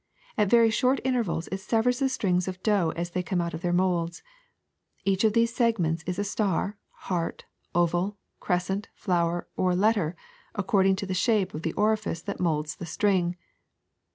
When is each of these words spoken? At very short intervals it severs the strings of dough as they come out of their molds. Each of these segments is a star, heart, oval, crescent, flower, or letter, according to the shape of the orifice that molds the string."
At 0.35 0.49
very 0.49 0.71
short 0.71 0.99
intervals 1.03 1.47
it 1.51 1.59
severs 1.59 1.99
the 1.99 2.09
strings 2.09 2.47
of 2.47 2.63
dough 2.63 2.91
as 2.95 3.11
they 3.11 3.21
come 3.21 3.39
out 3.39 3.53
of 3.53 3.61
their 3.61 3.71
molds. 3.71 4.23
Each 5.05 5.23
of 5.23 5.33
these 5.33 5.53
segments 5.53 6.01
is 6.07 6.17
a 6.17 6.23
star, 6.23 6.79
heart, 7.05 7.45
oval, 7.75 8.17
crescent, 8.39 8.89
flower, 8.95 9.47
or 9.55 9.75
letter, 9.75 10.15
according 10.55 10.95
to 10.95 11.05
the 11.05 11.13
shape 11.13 11.53
of 11.53 11.61
the 11.61 11.73
orifice 11.73 12.23
that 12.23 12.39
molds 12.39 12.77
the 12.77 12.87
string." 12.87 13.37